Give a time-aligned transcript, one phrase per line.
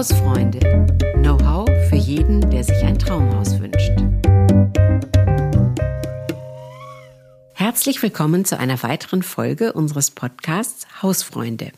[0.00, 0.60] Hausfreunde.
[1.16, 3.92] Know-how für jeden, der sich ein Traumhaus wünscht.
[7.52, 11.72] Herzlich willkommen zu einer weiteren Folge unseres Podcasts Hausfreunde.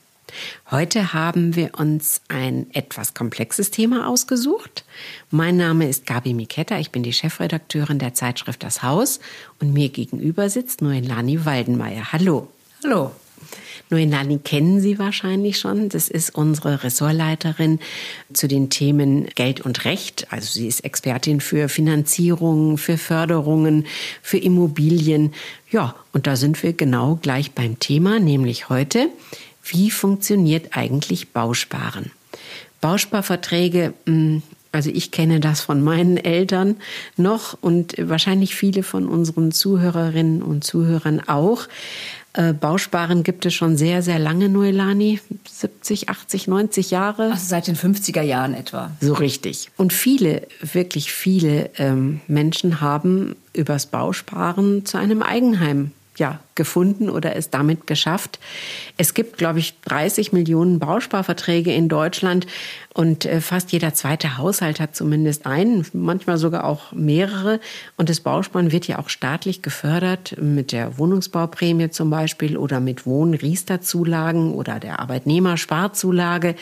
[0.71, 4.85] Heute haben wir uns ein etwas komplexes Thema ausgesucht.
[5.33, 9.19] Mein Name ist Gabi Miketta, ich bin die Chefredakteurin der Zeitschrift Das Haus
[9.59, 12.13] und mir gegenüber sitzt Noelani Waldenmeier.
[12.13, 12.47] Hallo.
[12.85, 13.11] Hallo.
[13.91, 15.89] Noelani kennen Sie wahrscheinlich schon.
[15.89, 17.79] Das ist unsere Ressortleiterin
[18.33, 20.27] zu den Themen Geld und Recht.
[20.31, 23.87] Also sie ist Expertin für Finanzierung, für Förderungen,
[24.23, 25.35] für Immobilien.
[25.71, 29.09] Ja, und da sind wir genau gleich beim Thema, nämlich heute,
[29.65, 32.11] wie funktioniert eigentlich Bausparen?
[32.81, 36.77] Bausparverträge, hm, also ich kenne das von meinen Eltern
[37.17, 41.69] noch und wahrscheinlich viele von unseren Zuhörerinnen und Zuhörern auch.
[42.35, 45.21] Äh, Bausparen gibt es schon sehr, sehr lange, Noelani.
[45.51, 47.33] 70, 80, 90 Jahre.
[47.33, 48.91] Also seit den 50er Jahren etwa.
[49.01, 49.71] So richtig.
[49.77, 57.37] Und viele, wirklich viele ähm, Menschen haben übers Bausparen zu einem Eigenheim ja, gefunden oder
[57.37, 58.39] es damit geschafft.
[58.99, 62.47] Es gibt, glaube ich, 30 Millionen Bausparverträge in Deutschland
[62.95, 67.61] und äh, fast jeder zweite Haushalt hat zumindest einen, manchmal sogar auch mehrere.
[67.97, 73.07] Und das Bausparen wird ja auch staatlich gefördert mit der Wohnungsbauprämie zum Beispiel oder mit
[73.07, 76.55] Wohnriesterzulagen oder der Arbeitnehmersparzulage.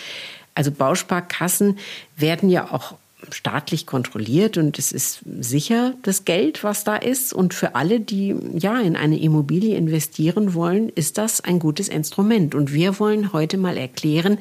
[0.54, 1.78] Also Bausparkassen
[2.16, 2.94] werden ja auch
[3.34, 7.32] staatlich kontrolliert und es ist sicher das Geld, was da ist.
[7.32, 12.54] Und für alle, die ja in eine Immobilie investieren wollen, ist das ein gutes Instrument.
[12.54, 14.38] Und wir wollen heute mal erklären,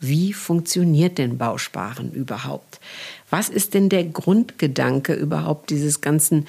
[0.00, 2.80] wie funktioniert denn Bausparen überhaupt?
[3.30, 6.46] Was ist denn der Grundgedanke überhaupt dieses ganzen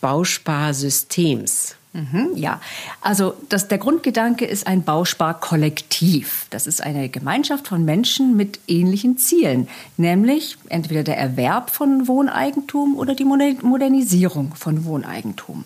[0.00, 1.77] Bausparsystems?
[1.98, 2.60] Mhm, ja,
[3.00, 6.46] also das, der Grundgedanke ist ein Bausparkollektiv.
[6.50, 12.96] Das ist eine Gemeinschaft von Menschen mit ähnlichen Zielen, nämlich entweder der Erwerb von Wohneigentum
[12.96, 15.64] oder die Modernisierung von Wohneigentum.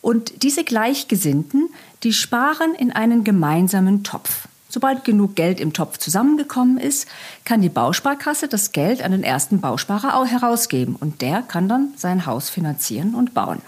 [0.00, 1.68] Und diese Gleichgesinnten,
[2.04, 4.48] die sparen in einen gemeinsamen Topf.
[4.70, 7.06] Sobald genug Geld im Topf zusammengekommen ist,
[7.44, 12.24] kann die Bausparkasse das Geld an den ersten Bausparer herausgeben und der kann dann sein
[12.24, 13.60] Haus finanzieren und bauen.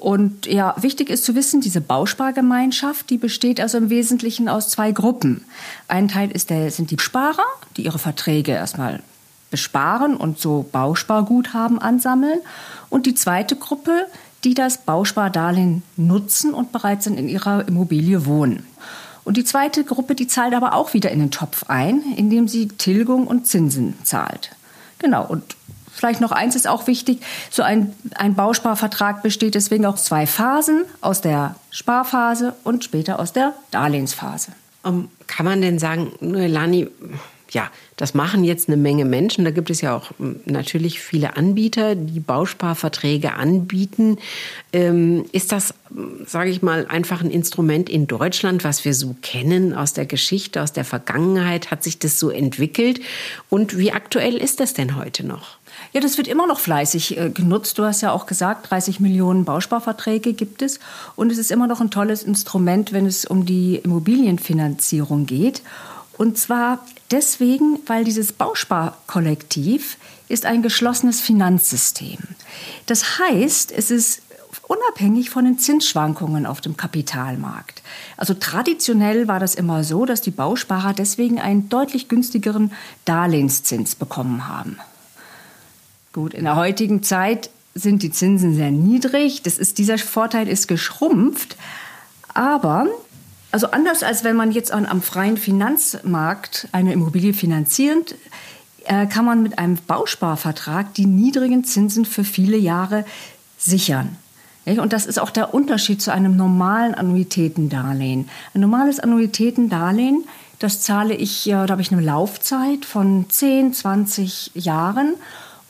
[0.00, 4.92] Und ja, wichtig ist zu wissen, diese Bauspargemeinschaft, die besteht also im Wesentlichen aus zwei
[4.92, 5.44] Gruppen.
[5.88, 7.44] Ein Teil ist der, sind die Sparer,
[7.76, 9.02] die ihre Verträge erstmal
[9.50, 12.38] besparen und so Bausparguthaben ansammeln.
[12.88, 14.06] Und die zweite Gruppe,
[14.42, 18.64] die das Bauspardarlehen nutzen und bereits in ihrer Immobilie wohnen.
[19.24, 22.68] Und die zweite Gruppe, die zahlt aber auch wieder in den Topf ein, indem sie
[22.68, 24.52] Tilgung und Zinsen zahlt.
[24.98, 25.56] Genau, und
[26.00, 30.86] Vielleicht noch eins ist auch wichtig, so ein, ein Bausparvertrag besteht deswegen auch zwei Phasen,
[31.02, 34.52] aus der Sparphase und später aus der Darlehensphase.
[34.82, 36.88] Um, kann man denn sagen, Lani,
[37.50, 39.44] ja, das machen jetzt eine Menge Menschen.
[39.44, 44.16] Da gibt es ja auch hm, natürlich viele Anbieter, die Bausparverträge anbieten.
[44.72, 45.74] Ähm, ist das,
[46.26, 50.62] sage ich mal, einfach ein Instrument in Deutschland, was wir so kennen aus der Geschichte,
[50.62, 51.70] aus der Vergangenheit?
[51.70, 53.00] Hat sich das so entwickelt?
[53.50, 55.59] Und wie aktuell ist das denn heute noch?
[55.92, 57.78] Ja, das wird immer noch fleißig äh, genutzt.
[57.78, 60.78] Du hast ja auch gesagt, 30 Millionen Bausparverträge gibt es.
[61.16, 65.62] Und es ist immer noch ein tolles Instrument, wenn es um die Immobilienfinanzierung geht.
[66.16, 66.80] Und zwar
[67.10, 69.96] deswegen, weil dieses Bausparkollektiv
[70.28, 72.18] ist ein geschlossenes Finanzsystem.
[72.86, 74.22] Das heißt, es ist
[74.66, 77.82] unabhängig von den Zinsschwankungen auf dem Kapitalmarkt.
[78.16, 82.72] Also traditionell war das immer so, dass die Bausparer deswegen einen deutlich günstigeren
[83.04, 84.78] Darlehenszins bekommen haben.
[86.12, 89.42] Gut, in der heutigen Zeit sind die Zinsen sehr niedrig.
[89.42, 91.56] Das ist, dieser Vorteil ist geschrumpft.
[92.34, 92.88] Aber
[93.52, 98.14] also anders als wenn man jetzt an, am freien Finanzmarkt eine Immobilie finanziert,
[98.86, 103.04] äh, kann man mit einem Bausparvertrag die niedrigen Zinsen für viele Jahre
[103.58, 104.16] sichern.
[104.66, 108.28] Und das ist auch der Unterschied zu einem normalen Annuitätendarlehen.
[108.54, 110.24] Ein normales Annuitätendarlehen,
[110.58, 115.14] das zahle ich, da habe ich eine Laufzeit von 10, 20 Jahren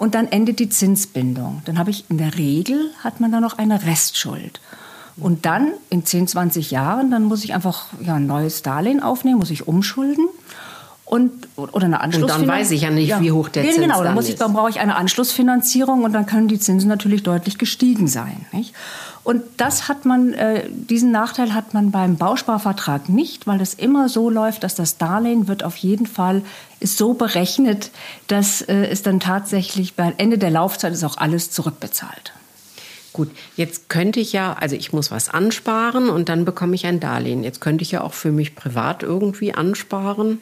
[0.00, 1.60] und dann endet die Zinsbindung.
[1.66, 4.58] Dann habe ich in der Regel hat man dann noch eine Restschuld.
[5.18, 9.38] Und dann in 10, 20 Jahren, dann muss ich einfach ja, ein neues Darlehen aufnehmen,
[9.38, 10.26] muss ich umschulden.
[11.10, 12.42] Und, oder eine Anschlussfinanzierung.
[12.42, 13.20] Und dann weiß ich ja nicht, ja.
[13.20, 16.24] wie hoch der Zins genau, dann, muss ich, dann brauche ich eine Anschlussfinanzierung und dann
[16.24, 18.46] können die Zinsen natürlich deutlich gestiegen sein.
[18.52, 18.74] Nicht?
[19.24, 24.08] Und das hat man, äh, diesen Nachteil hat man beim Bausparvertrag nicht, weil es immer
[24.08, 26.42] so läuft, dass das Darlehen wird auf jeden Fall
[26.78, 27.90] ist so berechnet,
[28.28, 32.32] dass äh, es dann tatsächlich bei Ende der Laufzeit ist auch alles zurückbezahlt.
[33.12, 37.00] Gut, jetzt könnte ich ja, also ich muss was ansparen und dann bekomme ich ein
[37.00, 37.42] Darlehen.
[37.42, 40.38] Jetzt könnte ich ja auch für mich privat irgendwie ansparen.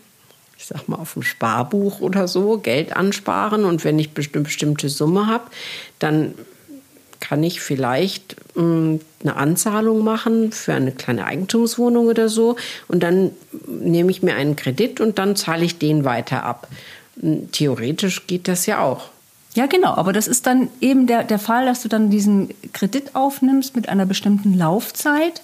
[0.58, 3.64] Ich sag mal, auf dem Sparbuch oder so Geld ansparen.
[3.64, 5.44] Und wenn ich eine bestimmte Summe habe,
[6.00, 6.34] dann
[7.20, 12.56] kann ich vielleicht hm, eine Anzahlung machen für eine kleine Eigentumswohnung oder so.
[12.88, 13.31] Und dann
[13.66, 16.66] nehme ich mir einen Kredit und dann zahle ich den weiter ab.
[17.20, 19.10] Hm, theoretisch geht das ja auch.
[19.55, 19.94] Ja, genau.
[19.94, 23.88] Aber das ist dann eben der, der Fall, dass du dann diesen Kredit aufnimmst mit
[23.88, 25.43] einer bestimmten Laufzeit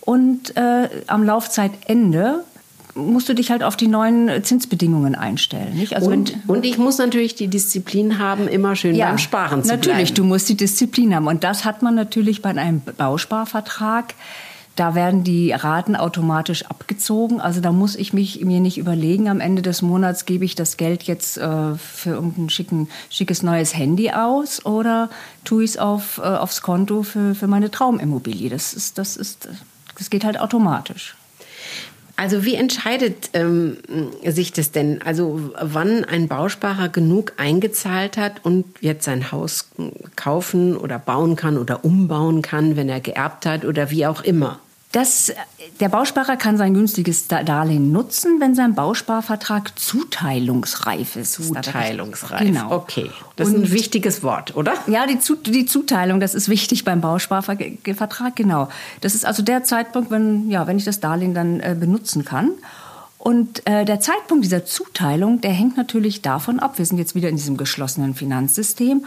[0.00, 2.44] und äh, am Laufzeitende
[2.94, 5.74] musst du dich halt auf die neuen Zinsbedingungen einstellen.
[5.74, 5.96] Nicht?
[5.96, 9.68] Also und, und ich muss natürlich die Disziplin haben, immer schön ja, beim Sparen zu
[9.68, 9.98] natürlich, bleiben.
[9.98, 11.26] Natürlich, du musst die Disziplin haben.
[11.26, 14.14] Und das hat man natürlich bei einem Bausparvertrag.
[14.76, 17.40] Da werden die Raten automatisch abgezogen.
[17.40, 20.78] Also da muss ich mich mir nicht überlegen, am Ende des Monats gebe ich das
[20.78, 25.10] Geld jetzt äh, für irgendein schicken, schickes neues Handy aus oder
[25.44, 28.48] tue ich es auf, äh, aufs Konto für, für meine Traumimmobilie.
[28.48, 29.48] Das, ist, das, ist,
[29.98, 31.16] das geht halt automatisch.
[32.22, 33.78] Also wie entscheidet ähm,
[34.24, 35.02] sich das denn?
[35.02, 39.68] Also wann ein Bausparer genug eingezahlt hat und jetzt sein Haus
[40.14, 44.60] kaufen oder bauen kann oder umbauen kann, wenn er geerbt hat oder wie auch immer?
[44.92, 45.32] Das,
[45.80, 51.32] der Bausparer kann sein günstiges Darlehen nutzen, wenn sein Bausparvertrag zuteilungsreif ist.
[51.32, 52.70] Zuteilungsreif, genau.
[52.72, 53.10] okay.
[53.36, 54.74] Das ist ein wichtiges Wort, oder?
[54.86, 58.68] Ja, die, die Zuteilung, das ist wichtig beim Bausparvertrag, genau.
[59.00, 62.50] Das ist also der Zeitpunkt, wenn, ja, wenn ich das Darlehen dann äh, benutzen kann.
[63.16, 67.28] Und äh, der Zeitpunkt dieser Zuteilung, der hängt natürlich davon ab, wir sind jetzt wieder
[67.28, 69.06] in diesem geschlossenen Finanzsystem,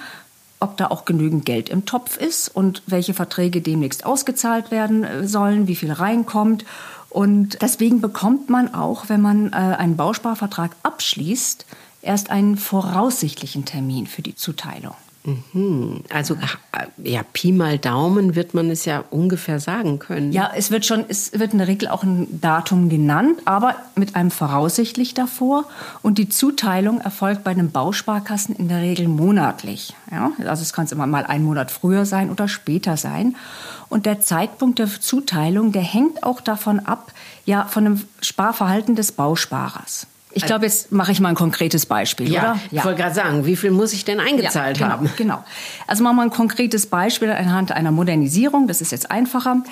[0.66, 5.28] ob da auch genügend Geld im Topf ist und welche Verträge demnächst ausgezahlt werden äh,
[5.28, 6.66] sollen, wie viel reinkommt.
[7.10, 11.66] Und deswegen bekommt man auch, wenn man äh, einen Bausparvertrag abschließt,
[12.02, 14.96] erst einen voraussichtlichen Termin für die Zuteilung.
[15.26, 16.02] Mhm.
[16.10, 16.38] Also
[17.04, 20.32] ja, Pi mal Daumen wird man es ja ungefähr sagen können.
[20.32, 24.16] Ja, es wird schon, es wird in der Regel auch ein Datum genannt, aber mit
[24.16, 25.66] einem voraussichtlich davor.
[26.02, 29.96] Und die Zuteilung erfolgt bei den Bausparkassen in der Regel monatlich.
[30.12, 33.36] Ja, also es kann immer mal einen Monat früher sein oder später sein.
[33.90, 37.12] Und der Zeitpunkt der Zuteilung, der hängt auch davon ab,
[37.46, 40.08] ja, von dem Sparverhalten des Bausparers.
[40.36, 42.60] Ich glaube, jetzt mache ich mal ein konkretes Beispiel, ja, oder?
[42.70, 45.10] Ja, ich wollte gerade sagen, wie viel muss ich denn eingezahlt ja, genau, haben?
[45.16, 45.44] Genau.
[45.88, 48.68] Also machen wir ein konkretes Beispiel anhand einer Modernisierung.
[48.68, 49.64] Das ist jetzt einfacher.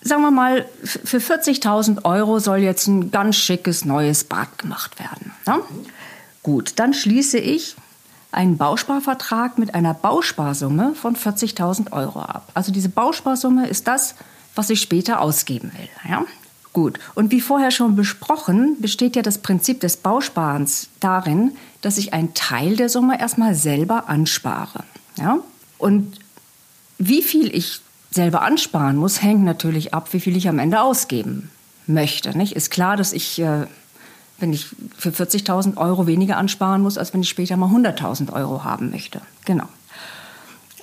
[0.00, 5.32] Sagen wir mal, für 40.000 Euro soll jetzt ein ganz schickes neues Bad gemacht werden.
[5.44, 5.58] Ja?
[6.44, 7.74] Gut, dann schließe ich
[8.30, 12.48] einen Bausparvertrag mit einer Bausparsumme von 40.000 Euro ab.
[12.54, 14.14] Also diese Bausparsumme ist das,
[14.54, 15.88] was ich später ausgeben will.
[16.08, 16.24] Ja?
[16.72, 16.98] Gut.
[17.14, 22.34] Und wie vorher schon besprochen, besteht ja das Prinzip des Bausparens darin, dass ich einen
[22.34, 24.84] Teil der Summe erstmal selber anspare.
[25.16, 25.38] Ja?
[25.78, 26.18] Und
[26.98, 27.80] wie viel ich
[28.10, 31.50] selber ansparen muss, hängt natürlich ab, wie viel ich am Ende ausgeben
[31.86, 32.36] möchte.
[32.36, 32.54] Nicht?
[32.54, 33.66] Ist klar, dass ich, äh,
[34.38, 34.66] wenn ich
[34.96, 39.20] für 40.000 Euro weniger ansparen muss, als wenn ich später mal 100.000 Euro haben möchte.
[39.44, 39.68] Genau.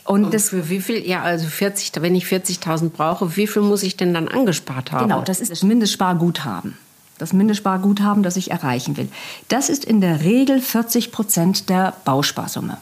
[0.06, 1.06] Und, das für wie viel?
[1.06, 5.10] Ja, also 40, wenn ich 40.000 brauche, wie viel muss ich denn dann angespart haben?
[5.10, 6.78] Genau, das ist das Mindestsparguthaben.
[7.18, 9.10] Das Mindestsparguthaben, das ich erreichen will.
[9.48, 12.78] Das ist in der Regel 40 Prozent der Bausparsumme.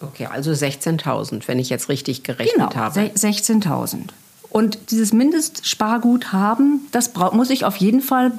[0.00, 3.00] Okay, also 16.000, wenn ich jetzt richtig gerechnet genau, habe.
[3.00, 4.08] 16.000.
[4.50, 8.32] Und dieses Mindestsparguthaben, das muss ich auf jeden Fall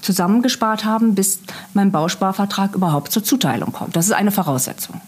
[0.00, 1.40] zusammengespart haben, bis
[1.74, 3.94] mein Bausparvertrag überhaupt zur Zuteilung kommt.
[3.94, 5.00] Das ist eine Voraussetzung.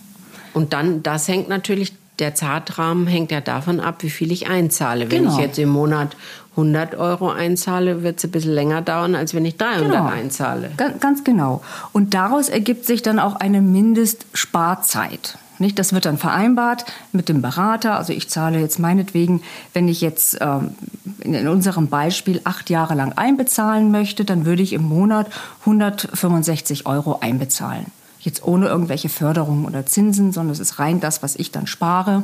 [0.52, 5.10] Und dann, das hängt natürlich der Zeitrahmen hängt ja davon ab, wie viel ich einzahle.
[5.10, 5.34] Wenn genau.
[5.34, 6.16] ich jetzt im Monat
[6.52, 10.06] 100 Euro einzahle, wird es ein bisschen länger dauern, als wenn ich 300 genau.
[10.06, 10.70] einzahle.
[10.76, 11.62] Ganz, ganz genau.
[11.92, 15.38] Und daraus ergibt sich dann auch eine Mindestsparzeit.
[15.58, 15.78] Nicht?
[15.78, 17.96] Das wird dann vereinbart mit dem Berater.
[17.96, 19.42] Also ich zahle jetzt meinetwegen,
[19.72, 20.74] wenn ich jetzt ähm,
[21.20, 25.28] in unserem Beispiel acht Jahre lang einbezahlen möchte, dann würde ich im Monat
[25.60, 27.86] 165 Euro einbezahlen.
[28.24, 32.22] Jetzt ohne irgendwelche Förderungen oder Zinsen, sondern es ist rein das, was ich dann spare.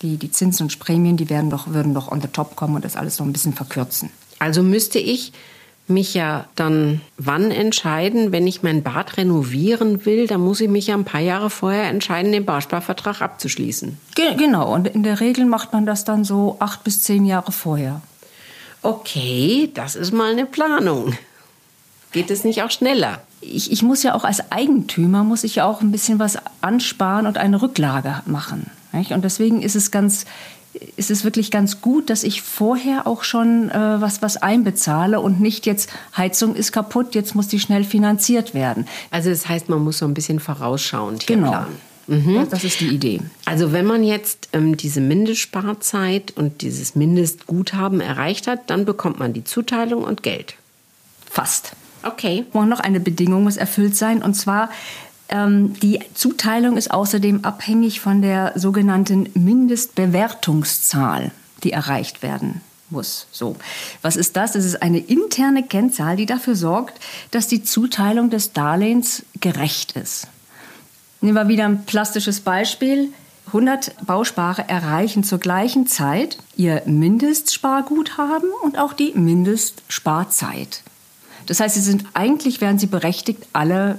[0.00, 2.84] Die, die Zinsen und Prämien, die werden doch, würden doch on the top kommen und
[2.84, 4.08] das alles noch ein bisschen verkürzen.
[4.38, 5.32] Also müsste ich
[5.86, 10.86] mich ja dann wann entscheiden, wenn ich mein Bad renovieren will, dann muss ich mich
[10.86, 13.98] ja ein paar Jahre vorher entscheiden, den Bausparvertrag abzuschließen.
[14.14, 17.52] Ge genau, und in der Regel macht man das dann so acht bis zehn Jahre
[17.52, 18.00] vorher.
[18.80, 21.12] Okay, das ist mal eine Planung.
[22.14, 23.20] Geht es nicht auch schneller?
[23.44, 27.26] ich, ich muss ja auch als Eigentümer, muss ich ja auch ein bisschen was ansparen
[27.26, 28.70] und eine Rücklage machen.
[28.92, 29.12] Nicht?
[29.12, 30.24] Und deswegen ist es ganz,
[30.96, 35.40] ist es wirklich ganz gut, dass ich vorher auch schon äh, was, was einbezahle und
[35.40, 38.86] nicht jetzt Heizung ist kaputt, jetzt muss die schnell finanziert werden.
[39.10, 41.50] Also das heißt, man muss so ein bisschen vorausschauend hier genau.
[41.50, 41.94] planen.
[42.06, 42.46] Mhm.
[42.50, 43.20] Das ist die Idee.
[43.46, 49.32] Also wenn man jetzt ähm, diese Mindestsparzeit und dieses Mindestguthaben erreicht hat, dann bekommt man
[49.32, 50.54] die Zuteilung und Geld.
[51.30, 51.74] Fast.
[52.04, 52.44] Okay.
[52.52, 54.70] Und noch eine Bedingung muss erfüllt sein, und zwar
[55.28, 61.32] ähm, die Zuteilung ist außerdem abhängig von der sogenannten Mindestbewertungszahl,
[61.62, 63.26] die erreicht werden muss.
[63.32, 63.56] So,
[64.02, 64.52] was ist das?
[64.52, 70.28] Das ist eine interne Kennzahl, die dafür sorgt, dass die Zuteilung des Darlehens gerecht ist.
[71.20, 73.08] Nehmen wir wieder ein plastisches Beispiel.
[73.46, 80.82] 100 Bausparer erreichen zur gleichen Zeit ihr Mindestsparguthaben und auch die Mindestsparzeit.
[81.46, 83.98] Das heißt, sie sind eigentlich werden sie berechtigt, alle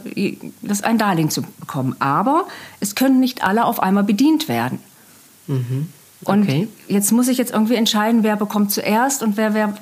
[0.61, 1.95] das ein Darlehen zu bekommen.
[1.99, 2.45] Aber
[2.79, 4.79] es können nicht alle auf einmal bedient werden.
[5.47, 5.89] Mhm.
[6.23, 6.67] Okay.
[6.67, 9.75] Und jetzt muss ich jetzt irgendwie entscheiden, wer bekommt zuerst und wer, wer,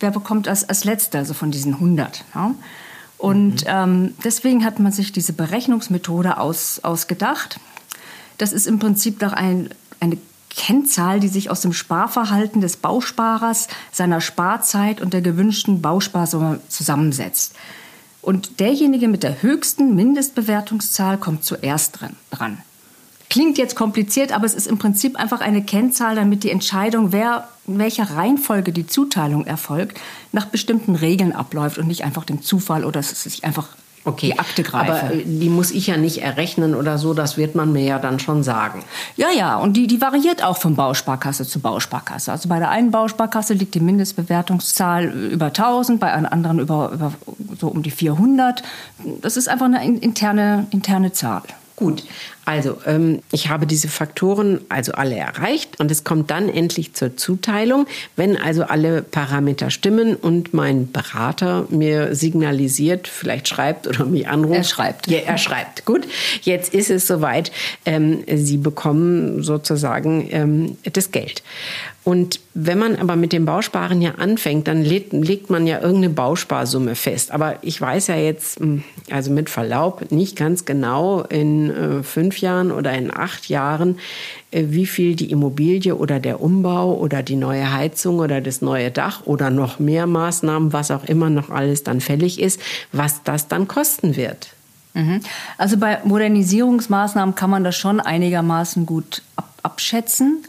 [0.00, 2.24] wer bekommt als, als letzter, also von diesen 100.
[2.34, 2.54] Ja?
[3.18, 3.66] Und mhm.
[3.66, 7.58] ähm, deswegen hat man sich diese Berechnungsmethode aus, ausgedacht.
[8.38, 9.70] Das ist im Prinzip doch ein,
[10.00, 10.18] eine
[10.56, 17.54] Kennzahl, die sich aus dem Sparverhalten des Bausparers, seiner Sparzeit und der gewünschten Bausparsumme zusammensetzt.
[18.22, 22.58] Und derjenige mit der höchsten Mindestbewertungszahl kommt zuerst dran.
[23.28, 27.48] Klingt jetzt kompliziert, aber es ist im Prinzip einfach eine Kennzahl, damit die Entscheidung, wer
[27.66, 30.00] in welcher Reihenfolge die Zuteilung erfolgt,
[30.32, 33.68] nach bestimmten Regeln abläuft und nicht einfach dem Zufall oder es sich einfach
[34.06, 34.32] okay.
[34.32, 34.92] die Akte greife.
[34.92, 37.98] Aber äh, die muss ich ja nicht errechnen oder so, das wird man mir ja
[37.98, 38.82] dann schon sagen.
[39.16, 42.32] Ja, ja, und die, die variiert auch von Bausparkasse zu Bausparkasse.
[42.32, 47.12] Also bei der einen Bausparkasse liegt die Mindestbewertungszahl über 1000, bei einer anderen über, über
[47.58, 48.62] so um die 400.
[49.20, 51.42] Das ist einfach eine interne, interne Zahl.
[51.76, 52.04] Gut,
[52.46, 57.18] also ähm, ich habe diese Faktoren also alle erreicht und es kommt dann endlich zur
[57.18, 64.26] Zuteilung, wenn also alle Parameter stimmen und mein Berater mir signalisiert, vielleicht schreibt oder mich
[64.26, 64.56] anruft.
[64.56, 65.06] Er schreibt.
[65.08, 65.84] Ja, er schreibt.
[65.84, 66.08] Gut,
[66.40, 67.52] jetzt ist es soweit.
[67.84, 71.42] Ähm, Sie bekommen sozusagen ähm, das Geld.
[72.06, 76.10] Und wenn man aber mit dem Bausparen ja anfängt, dann legt, legt, man ja irgendeine
[76.10, 77.32] Bausparsumme fest.
[77.32, 82.38] Aber ich weiß ja jetzt, hm, also mit Verlaub, nicht ganz genau in äh, fünf
[82.38, 83.98] Jahren oder in acht Jahren,
[84.52, 88.92] äh, wie viel die Immobilie oder der Umbau oder die neue Heizung oder das neue
[88.92, 92.60] Dach oder noch mehr Maßnahmen, was auch immer noch alles dann fällig ist,
[92.92, 94.50] was das dann kosten wird.
[94.94, 95.22] Mhm.
[95.58, 100.44] Also bei Modernisierungsmaßnahmen kann man das schon einigermaßen gut ab abschätzen.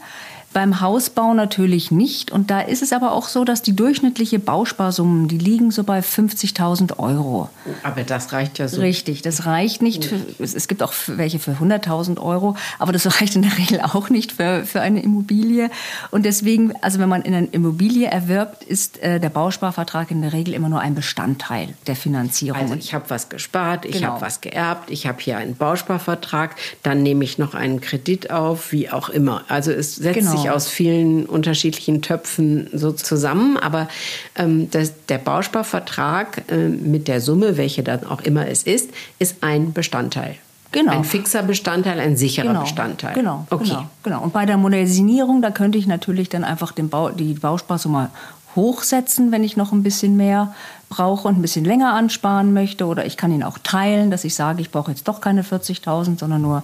[0.58, 2.32] Beim Hausbau natürlich nicht.
[2.32, 6.00] Und da ist es aber auch so, dass die durchschnittliche Bausparsummen, die liegen so bei
[6.00, 7.48] 50.000 Euro.
[7.84, 8.80] Aber das reicht ja so.
[8.80, 10.06] Richtig, das reicht nicht.
[10.06, 14.10] Für, es gibt auch welche für 100.000 Euro, aber das reicht in der Regel auch
[14.10, 15.70] nicht für, für eine Immobilie.
[16.10, 20.32] Und deswegen, also wenn man in eine Immobilie erwirbt, ist äh, der Bausparvertrag in der
[20.32, 22.60] Regel immer nur ein Bestandteil der Finanzierung.
[22.60, 24.08] Also ich habe was gespart, ich genau.
[24.08, 28.72] habe was geerbt, ich habe hier einen Bausparvertrag, dann nehme ich noch einen Kredit auf,
[28.72, 29.44] wie auch immer.
[29.46, 30.32] Also es setzt genau.
[30.32, 33.56] sich aus vielen unterschiedlichen Töpfen so zusammen.
[33.56, 33.88] Aber
[34.36, 39.36] ähm, das, der Bausparvertrag äh, mit der Summe, welche dann auch immer es ist, ist
[39.42, 40.36] ein Bestandteil.
[40.70, 40.92] Genau.
[40.92, 42.60] Ein fixer Bestandteil, ein sicherer genau.
[42.62, 43.14] Bestandteil.
[43.14, 43.64] Genau, okay.
[43.64, 44.22] genau, genau.
[44.22, 48.10] Und bei der Modernisierung, da könnte ich natürlich dann einfach den Bau, die Bausparsumme
[48.54, 50.54] hochsetzen, wenn ich noch ein bisschen mehr
[50.90, 52.86] brauche und ein bisschen länger ansparen möchte.
[52.86, 56.18] Oder ich kann ihn auch teilen, dass ich sage, ich brauche jetzt doch keine 40.000,
[56.18, 56.62] sondern nur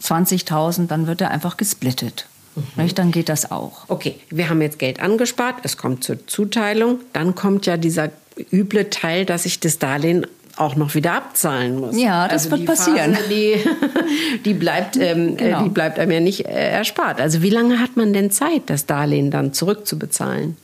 [0.00, 0.86] 20.000.
[0.86, 2.26] Dann wird er einfach gesplittet.
[2.56, 2.94] Mhm.
[2.94, 3.84] Dann geht das auch.
[3.88, 8.10] Okay, wir haben jetzt Geld angespart, es kommt zur Zuteilung, dann kommt ja dieser
[8.52, 12.00] üble Teil, dass ich das Darlehen auch noch wieder abzahlen muss.
[12.00, 13.14] Ja, das also wird passieren.
[13.14, 13.56] Phase, die,
[14.44, 15.64] die, bleibt, ähm, äh, genau.
[15.64, 17.20] die bleibt einem ja nicht äh, erspart.
[17.20, 20.56] Also wie lange hat man denn Zeit, das Darlehen dann zurückzubezahlen?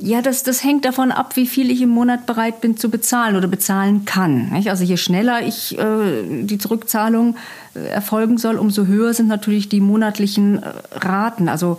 [0.00, 3.36] Ja, das, das hängt davon ab, wie viel ich im Monat bereit bin zu bezahlen
[3.36, 4.50] oder bezahlen kann.
[4.66, 7.36] Also je schneller ich äh, die Zurückzahlung
[7.74, 11.48] äh, erfolgen soll, umso höher sind natürlich die monatlichen äh, Raten.
[11.48, 11.78] Also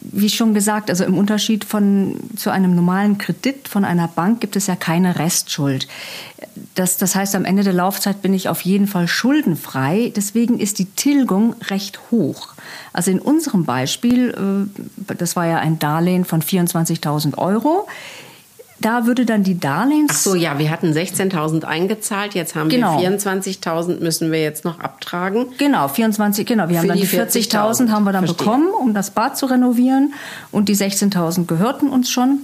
[0.00, 4.56] wie schon gesagt, also im Unterschied von, zu einem normalen Kredit von einer Bank gibt
[4.56, 5.88] es ja keine Restschuld.
[6.74, 10.12] Das, das heißt, am Ende der Laufzeit bin ich auf jeden Fall schuldenfrei.
[10.14, 12.48] Deswegen ist die Tilgung recht hoch.
[12.92, 14.68] Also in unserem Beispiel,
[15.08, 17.86] äh, das war ja ein Darlehen von 24.000 Euro,
[18.80, 20.10] da würde dann die Darlehens...
[20.12, 23.00] Ach so, ja, wir hatten 16.000 eingezahlt, jetzt haben genau.
[23.00, 25.46] wir 24.000, müssen wir jetzt noch abtragen.
[25.58, 28.46] Genau, 24, genau, wir haben dann die 40.000 40 haben wir dann Verstehe.
[28.46, 30.14] bekommen, um das Bad zu renovieren
[30.52, 32.40] und die 16.000 gehörten uns schon.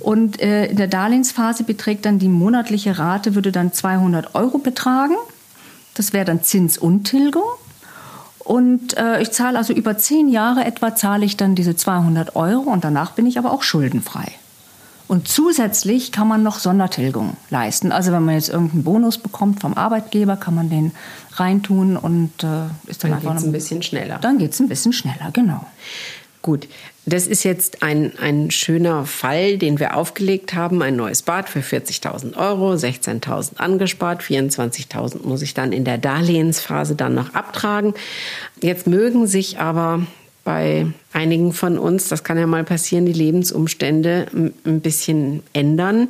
[0.00, 5.14] Und äh, in der Darlehensphase beträgt dann die monatliche Rate, würde dann 200 Euro betragen.
[5.94, 7.44] Das wäre dann Zins und Tilgung.
[8.38, 12.70] Und äh, ich zahle also über zehn Jahre etwa, zahle ich dann diese 200 Euro
[12.70, 14.26] und danach bin ich aber auch schuldenfrei.
[15.08, 17.92] Und zusätzlich kann man noch Sondertilgung leisten.
[17.92, 20.92] Also wenn man jetzt irgendeinen Bonus bekommt vom Arbeitgeber, kann man den
[21.34, 24.18] reintun und äh, ist dann, dann einfach ein bisschen schneller.
[24.20, 25.64] Dann geht es ein bisschen schneller, genau.
[26.42, 26.68] Gut,
[27.06, 30.82] das ist jetzt ein, ein schöner Fall, den wir aufgelegt haben.
[30.82, 36.94] Ein neues Bad für 40.000 Euro, 16.000 angespart, 24.000 muss ich dann in der Darlehensphase
[36.96, 37.94] dann noch abtragen.
[38.60, 40.06] Jetzt mögen sich aber
[40.46, 46.08] bei einigen von uns, das kann ja mal passieren, die Lebensumstände ein bisschen ändern.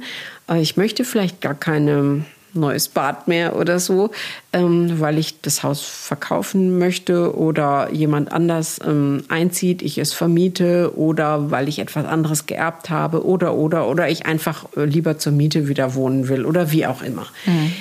[0.60, 4.10] Ich möchte vielleicht gar keine neues Bad mehr oder so,
[4.52, 10.96] ähm, weil ich das Haus verkaufen möchte oder jemand anders ähm, einzieht, ich es vermiete
[10.96, 15.32] oder weil ich etwas anderes geerbt habe oder oder oder ich einfach äh, lieber zur
[15.32, 17.26] Miete wieder wohnen will oder wie auch immer.
[17.46, 17.72] Mhm.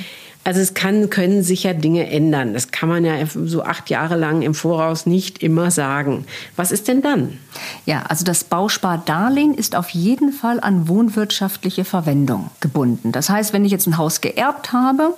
[0.45, 2.53] Also es kann, können sich ja Dinge ändern.
[2.53, 6.25] Das kann man ja so acht Jahre lang im Voraus nicht immer sagen.
[6.55, 7.39] Was ist denn dann?
[7.87, 13.11] Ja, also das Bauspardarlehen ist auf jeden Fall an wohnwirtschaftliche Verwendung gebunden.
[13.11, 15.15] Das heißt, wenn ich jetzt ein Haus geerbt habe,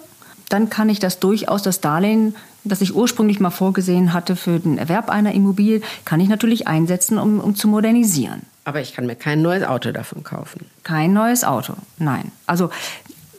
[0.47, 4.77] dann kann ich das durchaus, das Darlehen, das ich ursprünglich mal vorgesehen hatte für den
[4.77, 8.43] Erwerb einer Immobilie, kann ich natürlich einsetzen, um, um zu modernisieren.
[8.63, 10.65] Aber ich kann mir kein neues Auto davon kaufen.
[10.83, 12.31] Kein neues Auto, nein.
[12.45, 12.69] Also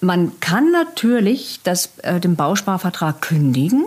[0.00, 3.84] man kann natürlich das, äh, den Bausparvertrag kündigen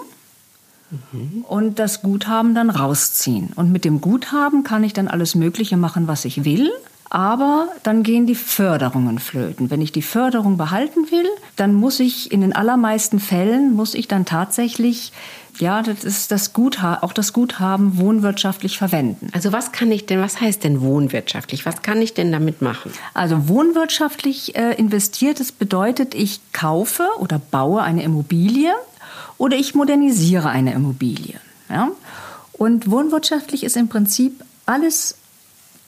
[1.12, 1.46] mhm.
[1.48, 3.52] und das Guthaben dann rausziehen.
[3.56, 6.72] Und mit dem Guthaben kann ich dann alles Mögliche machen, was ich will.
[7.14, 9.70] Aber dann gehen die Förderungen flöten.
[9.70, 11.28] Wenn ich die Förderung behalten will,
[11.58, 15.12] dann muss ich in den allermeisten Fällen, muss ich dann tatsächlich
[15.60, 19.28] ja, das ist das Guthaben, auch das Guthaben wohnwirtschaftlich verwenden.
[19.34, 21.66] Also was kann ich denn, was heißt denn wohnwirtschaftlich?
[21.66, 22.94] Was kann ich denn damit machen?
[23.14, 28.72] Also wohnwirtschaftlich äh, investiert, das bedeutet, ich kaufe oder baue eine Immobilie
[29.38, 31.36] oder ich modernisiere eine Immobilie.
[31.70, 31.90] Ja?
[32.54, 35.18] Und wohnwirtschaftlich ist im Prinzip alles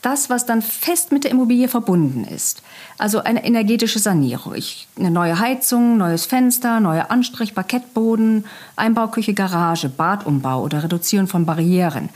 [0.04, 2.62] das, was dann fest mit der Immobilie verbunden ist.
[2.98, 4.54] Also eine energetische Sanierung.
[4.54, 8.44] Ich, eine neue Heizung, neues Fenster, neue Anstrich, Parkettboden,
[8.76, 12.10] Einbauküche, Garage, Badumbau oder Reduzieren von Barrieren.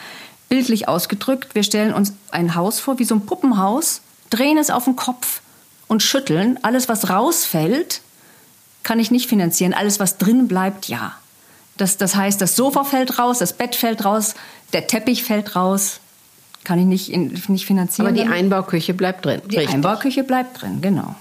[0.49, 4.85] Bildlich ausgedrückt, wir stellen uns ein Haus vor wie so ein Puppenhaus, drehen es auf
[4.85, 5.40] den Kopf
[5.87, 6.59] und schütteln.
[6.62, 8.02] Alles, was rausfällt,
[8.83, 9.75] kann ich nicht finanzieren.
[9.75, 11.14] Alles, was drin bleibt, ja.
[11.76, 14.35] Das, das heißt, das Sofa fällt raus, das Bett fällt raus,
[14.73, 16.01] der Teppich fällt raus,
[16.64, 18.09] kann ich nicht, in, nicht finanzieren.
[18.09, 19.40] Aber die Einbauküche bleibt drin.
[19.47, 19.75] Die richtig.
[19.75, 21.14] Einbauküche bleibt drin, genau.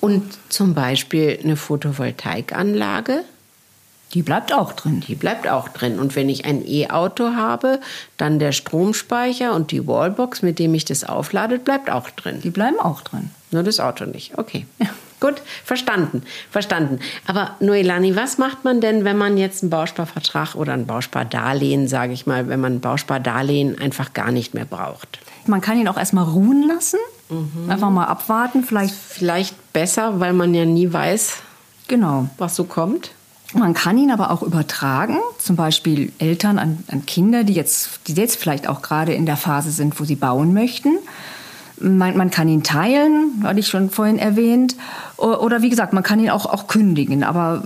[0.00, 3.24] Und zum Beispiel eine Photovoltaikanlage?
[4.12, 5.02] Die bleibt auch drin.
[5.08, 5.98] Die bleibt auch drin.
[5.98, 7.80] Und wenn ich ein E-Auto habe,
[8.16, 12.40] dann der Stromspeicher und die Wallbox, mit dem ich das auflade, bleibt auch drin.
[12.42, 13.30] Die bleiben auch drin.
[13.50, 14.38] Nur das Auto nicht.
[14.38, 14.66] Okay.
[14.78, 14.86] Ja.
[15.24, 16.98] Gut, verstanden, verstanden.
[17.26, 22.12] Aber Noelani, was macht man denn, wenn man jetzt einen Bausparvertrag oder ein Bauspardarlehen, sage
[22.12, 25.20] ich mal, wenn man ein Bauspardarlehen einfach gar nicht mehr braucht?
[25.46, 26.98] Man kann ihn auch erstmal ruhen lassen,
[27.30, 27.70] mhm.
[27.70, 28.64] einfach mal abwarten.
[28.64, 31.36] Vielleicht, vielleicht besser, weil man ja nie weiß,
[31.88, 32.28] genau.
[32.36, 33.12] was so kommt.
[33.54, 38.12] Man kann ihn aber auch übertragen, zum Beispiel Eltern an, an Kinder, die jetzt, die
[38.12, 40.98] jetzt vielleicht auch gerade in der Phase sind, wo sie bauen möchten.
[41.84, 44.74] Man, man, kann ihn teilen, hatte ich schon vorhin erwähnt.
[45.16, 47.24] Oder wie gesagt, man kann ihn auch, auch kündigen.
[47.24, 47.62] Aber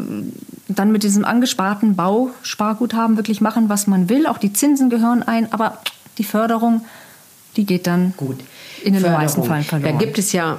[0.68, 4.26] dann mit diesem angesparten Bausparguthaben wirklich machen, was man will.
[4.26, 5.52] Auch die Zinsen gehören ein.
[5.52, 5.78] Aber
[6.18, 6.84] die Förderung,
[7.56, 8.40] die geht dann Gut.
[8.82, 9.22] in den Förderung.
[9.22, 9.92] meisten Fällen verloren.
[9.92, 10.58] Da gibt es ja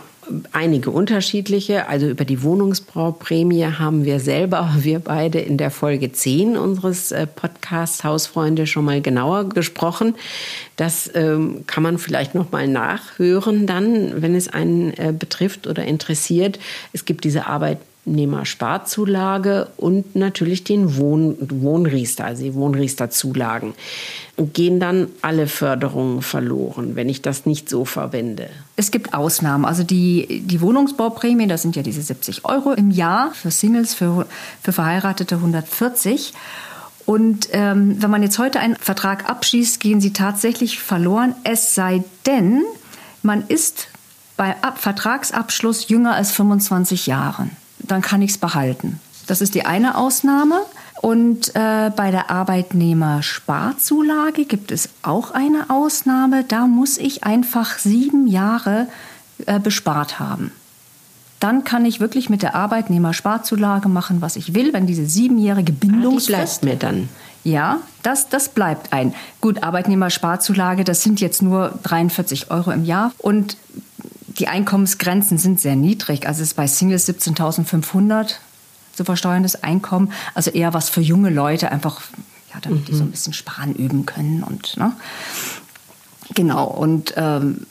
[0.52, 1.88] einige unterschiedliche.
[1.88, 7.28] Also über die Wohnungsbauprämie haben wir selber, wir beide in der Folge 10 unseres äh,
[7.28, 10.16] Podcasts Hausfreunde schon mal genauer gesprochen.
[10.76, 15.86] Das ähm, kann man vielleicht noch mal nachhören dann, wenn es einen äh, betrifft oder
[15.86, 16.60] interessiert.
[16.94, 23.74] Es gibt diese Arbeit Arbeitnehmersparzulage und natürlich den Wohn Wohnriester, also die Wohnriesterzulagen.
[24.38, 28.50] Gehen dann alle Förderungen verloren, wenn ich das nicht so verwende?
[28.78, 29.66] Es gibt Ausnahmen.
[29.66, 34.26] Also die, die Wohnungsbauprämie, das sind ja diese 70 Euro im Jahr, für Singles, für,
[34.64, 36.34] für Verheiratete 140.
[37.06, 42.04] Und ähm, wenn man jetzt heute einen Vertrag abschließt, gehen sie tatsächlich verloren, es sei
[42.26, 42.64] denn,
[43.24, 43.88] man ist
[44.38, 49.00] bei Ab Vertragsabschluss jünger als 25 Jahren dann kann ich es behalten.
[49.28, 50.62] Das ist die eine Ausnahme.
[51.02, 56.44] Und äh, bei der Arbeitnehmersparzulage gibt es auch eine Ausnahme.
[56.44, 58.90] Da muss ich einfach sieben Jahre
[59.46, 60.52] äh, bespart haben.
[61.40, 66.34] Dann kann ich wirklich mit der Arbeitnehmersparzulage machen, was ich will, wenn diese siebenjährige Bindungsfrist...
[66.34, 67.08] Ah, die bleibt mir dann.
[67.46, 69.16] Ja, das, das bleibt ein.
[69.40, 73.14] Gut, Arbeitnehmersparzulage, das sind jetzt nur 43 Euro im Jahr.
[73.20, 73.56] Und
[74.40, 76.28] die Einkommensgrenzen sind sehr niedrig.
[76.28, 78.36] Also es ist bei Singles 17.500
[78.94, 80.12] zu versteuerndes Einkommen.
[80.34, 82.02] Also eher was für junge Leute, einfach,
[82.54, 82.86] ja, damit mhm.
[82.86, 83.12] die so ein mhm.
[83.12, 84.44] bisschen sparen üben können.
[84.44, 84.94] Und, ne?
[86.36, 86.66] Genau.
[86.68, 87.66] Und ähm,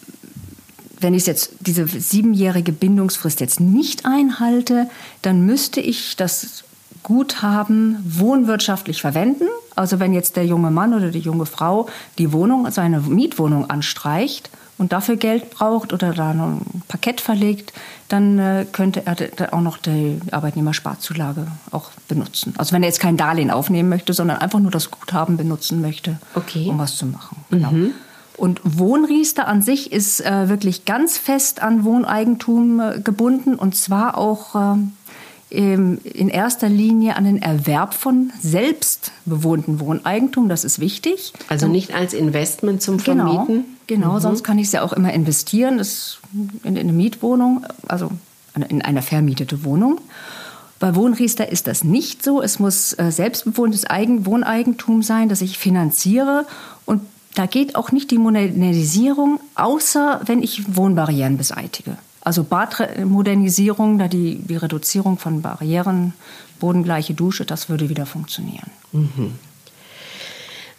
[1.01, 4.91] wenn ich jetzt diese siebenjährige Bindungsfrist jetzt nicht einhalte,
[5.23, 6.65] dann müsste ich das
[7.03, 12.71] Guthaben wohnwirtschaftlich verwenden, Also wenn jetzt der junge Mann oder die junge Frau die Wohnung,
[12.71, 17.73] seine Mietwohnung anstreicht und dafür Geld braucht oder da noch ein Parkett verlegt,
[18.09, 22.55] dann äh, könnte er auch noch die Arbeitnehmersparzulage auch benutzen.
[22.57, 26.19] Also wenn er jetzt kein Darlehen aufnehmen möchte, sondern einfach nur das Guthaben benutzen möchte,
[26.35, 26.69] okay.
[26.69, 27.45] um was zu machen.
[27.51, 27.73] Genau.
[27.73, 27.95] Mhm.
[28.37, 34.17] Und Wohnriester an sich ist äh, wirklich ganz fest an Wohneigentum äh, gebunden und zwar
[34.17, 34.77] auch äh,
[35.51, 40.49] in erster Linie an den Erwerb von selbstbewohnten Wohneigentum.
[40.49, 41.33] Das ist wichtig.
[41.49, 43.65] Also nicht als Investment zum genau, Vermieten?
[43.65, 43.78] Genau,
[44.15, 44.21] mhm.
[44.21, 46.19] sonst kann ich es ja auch immer investieren das
[46.63, 48.11] in, in eine Mietwohnung, also
[48.55, 50.01] in eine vermietete Wohnung.
[50.79, 52.41] Bei Wohnriester ist das nicht so.
[52.41, 56.47] Es muss äh, selbstbewohntes Eigen Wohneigentum sein, das ich finanziere.
[56.87, 57.03] Und
[57.35, 61.99] da geht auch nicht die Modernisierung, außer wenn ich Wohnbarrieren beseitige.
[62.21, 66.15] Also Badmodernisierung, da die, die Reduzierung von Barrieren,
[66.61, 68.71] bodengleiche Dusche, das würde wieder funktionieren.
[68.93, 69.35] Mhm.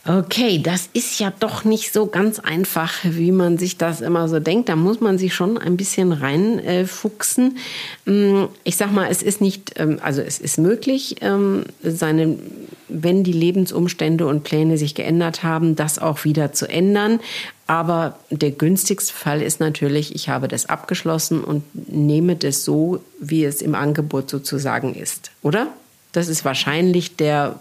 [0.10, 4.40] Okay, das ist ja doch nicht so ganz einfach, wie man sich das immer so
[4.40, 4.68] denkt.
[4.68, 7.60] Da muss man sich schon ein bisschen reinfuchsen.
[8.06, 12.40] Mm, ich sag mal, es ist nicht, ähm, also es ist möglich, ähm, seine,
[12.88, 17.20] wenn die Lebensumstände und Pläne sich geändert haben, das auch wieder zu ändern.
[17.68, 23.46] Aber der günstigste Fall ist natürlich, ich habe das abgeschlossen und nehme das so, wie
[23.46, 25.68] es im Angebot sozusagen ist, oder?
[26.14, 27.60] Das ist wahrscheinlich der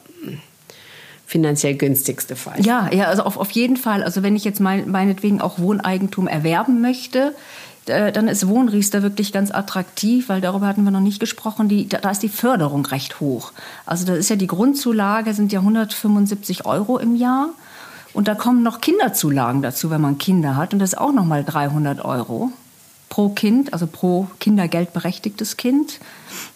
[1.29, 2.59] finanziell günstigste Fall.
[2.65, 4.03] Ja, ja, also auf, auf jeden Fall.
[4.03, 7.35] Also wenn ich jetzt mein, meinetwegen auch Wohneigentum erwerben möchte,
[7.85, 11.69] äh, dann ist Wohnriester wirklich ganz attraktiv, weil darüber hatten wir noch nicht gesprochen.
[11.69, 13.53] Die, da ist die Förderung recht hoch.
[13.85, 17.51] Also das ist ja die Grundzulage, sind ja 175 Euro im Jahr.
[18.15, 20.73] Und da kommen noch Kinderzulagen dazu, wenn man Kinder hat.
[20.73, 22.53] Und das ist auch noch mal 300 Euro
[23.11, 26.01] pro Kind, also pro kindergeldberechtigtes Kind,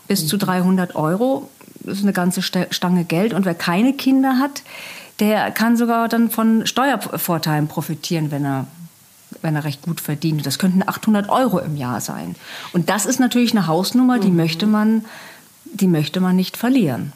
[0.08, 1.50] bis zu 300 Euro
[1.85, 3.35] das ist eine ganze Stange Geld.
[3.35, 4.62] Und wer keine Kinder hat,
[5.21, 8.66] der kann sogar dann von Steuervorteilen profitieren, wenn er
[9.40, 10.45] wenn er recht gut verdient.
[10.45, 12.37] Das könnten 800 Euro im Jahr sein.
[12.73, 14.37] Und das ist natürlich eine Hausnummer, die mhm.
[14.37, 15.05] möchte man,
[15.64, 17.12] die möchte man nicht verlieren.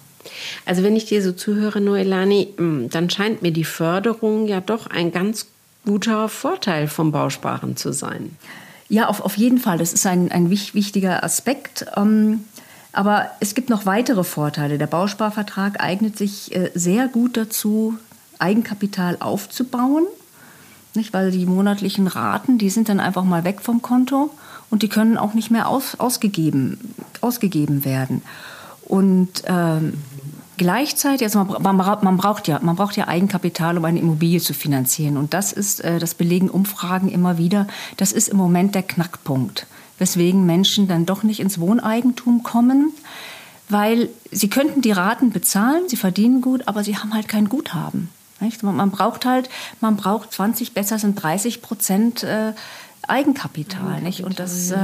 [0.64, 4.86] Also wenn ich dir so zuhöre, Noelani, mm, dann scheint mir die Förderung ja doch
[4.86, 5.46] ein ganz
[5.84, 8.36] guter Vorteil vom Bausparen zu sein.
[8.88, 9.78] Ja, auf, auf jeden Fall.
[9.78, 11.86] Das ist ein, ein wichtiger Aspekt.
[11.96, 12.44] Ähm,
[12.96, 14.78] aber es gibt noch weitere Vorteile.
[14.78, 17.98] Der Bausparvertrag eignet sich äh, sehr gut dazu,
[18.38, 20.06] Eigenkapital aufzubauen,
[20.94, 21.12] nicht?
[21.12, 24.30] weil die monatlichen Raten, die sind dann einfach mal weg vom Konto
[24.70, 28.22] und die können auch nicht mehr aus, ausgegeben, ausgegeben werden.
[28.82, 29.94] Und ähm,
[30.58, 35.18] Gleichzeitig, also man, man, braucht ja, man braucht ja Eigenkapital, um eine Immobilie zu finanzieren.
[35.18, 37.66] Und das ist, äh, das belegen Umfragen immer wieder,
[37.98, 39.66] das ist im Moment der Knackpunkt
[39.98, 42.92] weswegen Menschen dann doch nicht ins Wohneigentum kommen,
[43.68, 48.10] weil sie könnten die Raten bezahlen, sie verdienen gut, aber sie haben halt kein Guthaben.
[48.40, 48.62] Nicht?
[48.62, 49.48] Man braucht halt,
[49.80, 52.26] man braucht 20, besser sind 30 Prozent
[53.08, 54.24] äh, Eigenkapital, nicht?
[54.24, 54.76] Und das, äh,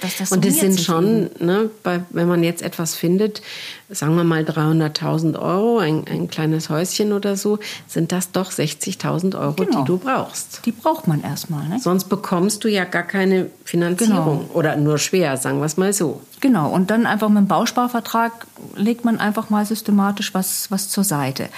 [0.00, 3.42] das, das Und das sind schon, ne, bei, wenn man jetzt etwas findet,
[3.88, 9.38] sagen wir mal 300.000 Euro, ein, ein kleines Häuschen oder so, sind das doch 60.000
[9.38, 9.80] Euro, genau.
[9.80, 10.62] die du brauchst.
[10.64, 11.68] Die braucht man erstmal.
[11.68, 11.82] Nicht?
[11.82, 14.50] Sonst bekommst du ja gar keine Finanzierung genau.
[14.54, 16.20] oder nur schwer, sagen wir es mal so.
[16.40, 21.04] Genau, und dann einfach mit dem Bausparvertrag legt man einfach mal systematisch was, was zur
[21.04, 21.48] Seite.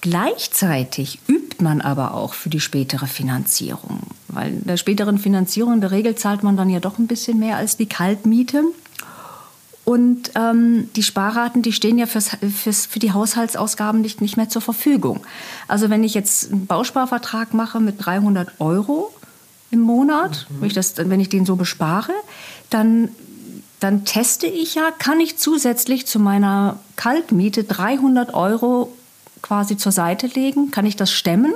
[0.00, 1.18] Gleichzeitig
[1.60, 4.00] man aber auch für die spätere Finanzierung.
[4.28, 7.38] Weil in der späteren Finanzierung in der Regel zahlt man dann ja doch ein bisschen
[7.38, 8.62] mehr als die Kaltmiete.
[9.84, 14.48] Und ähm, die Sparraten, die stehen ja fürs, fürs, für die Haushaltsausgaben nicht, nicht mehr
[14.48, 15.26] zur Verfügung.
[15.68, 19.12] Also wenn ich jetzt einen Bausparvertrag mache mit 300 Euro
[19.70, 20.60] im Monat, mhm.
[20.60, 22.12] wenn, ich das, wenn ich den so bespare,
[22.68, 23.08] dann,
[23.80, 28.92] dann teste ich ja, kann ich zusätzlich zu meiner Kaltmiete 300 Euro
[29.42, 30.70] quasi zur Seite legen?
[30.70, 31.52] Kann ich das stemmen?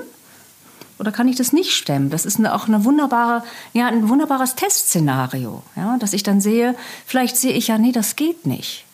[0.98, 2.10] Oder kann ich das nicht stemmen?
[2.10, 3.42] Das ist eine, auch eine wunderbare,
[3.72, 8.16] ja, ein wunderbares Testszenario, ja, dass ich dann sehe, vielleicht sehe ich ja, nee, das
[8.16, 8.84] geht nicht.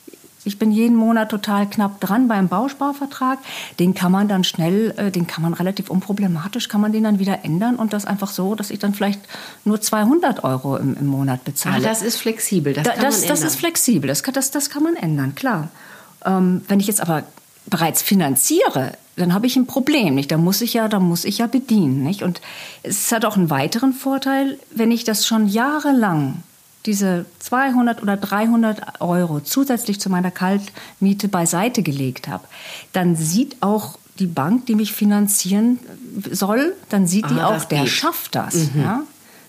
[0.43, 3.39] Ich bin jeden Monat total knapp dran beim Bausparvertrag.
[3.79, 7.19] Den kann man dann schnell, äh, den kann man relativ unproblematisch, kann man den dann
[7.19, 9.21] wieder ändern und das einfach so, dass ich dann vielleicht
[9.65, 11.77] nur 200 Euro im, im Monat bezahle.
[11.81, 14.71] Ach, das ist flexibel, das kann das, man Das ist flexibel, das kann, das, das
[14.71, 15.69] kann man ändern, klar.
[16.25, 17.25] Ähm, wenn ich jetzt aber
[17.67, 20.31] bereits finanziere, dann habe ich ein Problem, nicht?
[20.31, 22.23] Da muss ich ja, da muss ich ja bedienen, nicht?
[22.23, 22.41] Und
[22.83, 26.43] es hat auch einen weiteren Vorteil, wenn ich das schon jahrelang
[26.87, 32.45] diese 200 oder 300 Euro zusätzlich zu meiner Kaltmiete beiseite gelegt habe,
[32.93, 35.79] dann sieht auch die Bank, die mich finanzieren
[36.31, 37.91] soll, dann sieht ah, die auch, der geht.
[37.91, 38.55] schafft das.
[38.75, 38.83] Mhm.
[38.83, 39.03] Ja?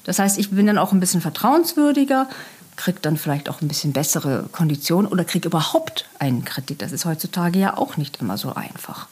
[0.04, 2.28] Das heißt, ich bin dann auch ein bisschen vertrauenswürdiger,
[2.76, 6.82] kriege dann vielleicht auch ein bisschen bessere Konditionen oder kriege überhaupt einen Kredit.
[6.82, 9.08] Das ist heutzutage ja auch nicht immer so einfach.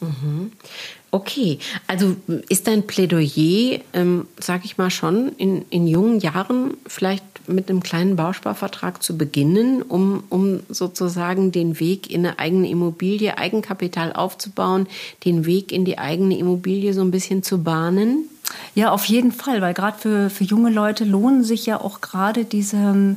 [0.00, 0.52] Mhm.
[1.10, 2.16] Okay, also
[2.48, 7.82] ist dein Plädoyer, ähm, sag ich mal schon, in, in jungen Jahren vielleicht mit einem
[7.82, 14.86] kleinen Bausparvertrag zu beginnen, um, um sozusagen den Weg in eine eigene Immobilie, Eigenkapital aufzubauen,
[15.24, 18.28] den Weg in die eigene Immobilie so ein bisschen zu bahnen?
[18.74, 22.44] Ja, auf jeden Fall, weil gerade für, für junge Leute lohnen sich ja auch gerade
[22.44, 23.16] diese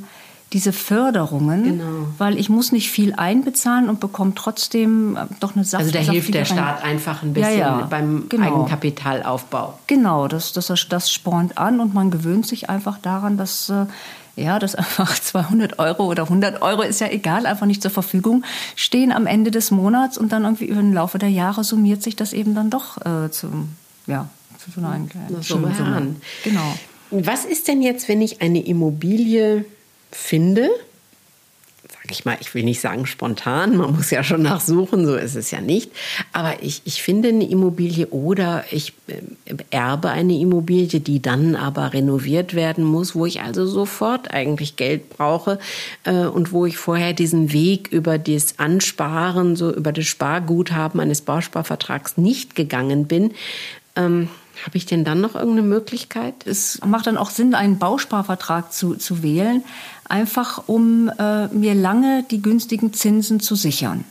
[0.55, 2.07] diese Förderungen, genau.
[2.17, 5.83] weil ich muss nicht viel einbezahlen und bekomme trotzdem äh, doch eine Sache.
[5.83, 8.45] Also da hilft der Staat einfach ein bisschen ja, ja, beim genau.
[8.45, 9.77] Eigenkapitalaufbau.
[9.87, 13.85] Genau, das, das, das spornt an und man gewöhnt sich einfach daran, dass äh,
[14.37, 18.45] ja, dass einfach 200 Euro oder 100 Euro ist ja egal, einfach nicht zur Verfügung
[18.77, 22.15] stehen am Ende des Monats und dann irgendwie über den Laufe der Jahre summiert sich
[22.15, 23.49] das eben dann doch äh, zu,
[24.07, 26.15] ja, zu so einer kleinen Summe.
[26.45, 26.75] Genau.
[27.11, 29.65] Was ist denn jetzt, wenn ich eine Immobilie
[30.15, 30.69] finde,
[31.87, 35.35] sage ich mal, ich will nicht sagen spontan, man muss ja schon nachsuchen, so ist
[35.35, 35.91] es ja nicht,
[36.33, 39.21] aber ich, ich finde eine Immobilie oder ich äh,
[39.69, 45.09] erbe eine Immobilie, die dann aber renoviert werden muss, wo ich also sofort eigentlich Geld
[45.09, 45.59] brauche
[46.03, 51.21] äh, und wo ich vorher diesen Weg über das Ansparen, so über das Sparguthaben eines
[51.21, 53.33] Bausparvertrags nicht gegangen bin.
[53.95, 54.29] Ähm,
[54.63, 56.47] habe ich denn dann noch irgendeine Möglichkeit?
[56.47, 59.63] Es macht dann auch Sinn, einen Bausparvertrag zu, zu wählen,
[60.07, 64.05] einfach um äh, mir lange die günstigen Zinsen zu sichern.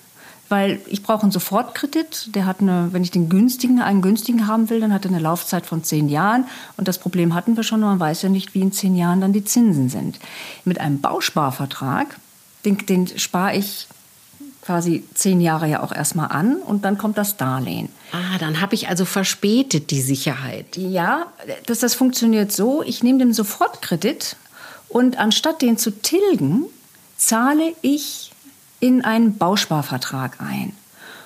[0.51, 4.69] Weil ich brauche einen Sofortkredit, der hat eine, wenn ich den günstigen, einen günstigen haben
[4.69, 6.45] will, dann hat er eine Laufzeit von zehn Jahren.
[6.77, 9.33] Und das Problem hatten wir schon, man weiß ja nicht, wie in zehn Jahren dann
[9.33, 10.19] die Zinsen sind.
[10.65, 12.19] Mit einem Bausparvertrag,
[12.67, 13.89] den, den spare ich
[14.65, 17.91] quasi zehn Jahre ja auch erstmal an und dann kommt das Darlehen.
[18.13, 20.77] Ah, dann habe ich also verspätet die Sicherheit.
[20.77, 21.27] Ja,
[21.67, 24.37] das, das funktioniert so, ich nehme den Sofortkredit
[24.89, 26.65] und anstatt den zu tilgen,
[27.17, 28.33] zahle ich
[28.81, 30.73] in einen Bausparvertrag ein.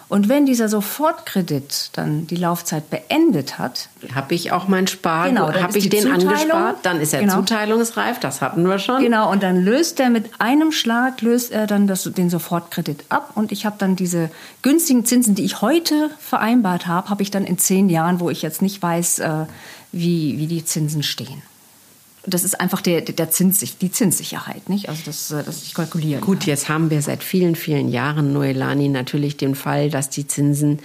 [0.09, 5.53] Und wenn dieser Sofortkredit dann die Laufzeit beendet hat, habe ich auch mein Spar, genau,
[5.53, 7.37] habe ich den Zuteilung, angespart, dann ist er genau.
[7.37, 9.03] zuteilungsreif, das hatten wir schon.
[9.03, 13.33] Genau, und dann löst er mit einem Schlag löst er dann das, den Sofortkredit ab
[13.35, 14.31] und ich habe dann diese
[14.63, 18.41] günstigen Zinsen, die ich heute vereinbart habe, habe ich dann in zehn Jahren, wo ich
[18.41, 19.45] jetzt nicht weiß, äh,
[19.93, 21.43] wie, wie die Zinsen stehen
[22.27, 24.89] das ist einfach der, der Zins, die Zinssicherheit, nicht?
[24.89, 26.49] Also das, äh, dass ich kalkulieren Gut, kann.
[26.49, 30.81] jetzt haben wir seit vielen, vielen Jahren, Noelani, natürlich den Fall, dass die Zinsen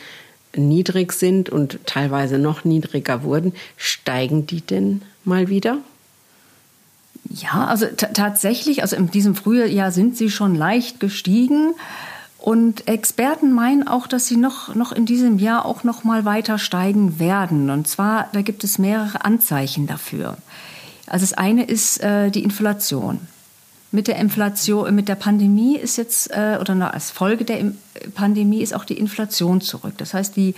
[0.56, 3.54] niedrig sind und teilweise noch niedriger wurden.
[3.78, 5.80] Steigen die denn mal wieder?
[7.30, 11.74] Ja, also tatsächlich, also in diesem Frühjahr sind sie schon leicht gestiegen.
[12.38, 16.60] Und Experten meinen auch, dass sie noch, noch in diesem Jahr auch noch mal weiter
[16.60, 17.70] steigen werden.
[17.70, 20.38] Und zwar, da gibt es mehrere Anzeichen dafür.
[21.08, 23.20] Also das eine ist äh, die Inflation.
[23.92, 27.74] Mit der Inflation, mit der Pandemie ist jetzt, äh, oder als Folge der
[28.16, 29.94] Pandemie ist auch die Inflation zurück.
[29.98, 30.56] Das heißt, die,